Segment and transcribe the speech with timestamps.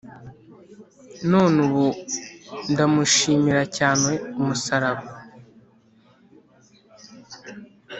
[1.31, 1.87] Non' ubu
[2.71, 5.05] ndamushimira cyane Umusaraba.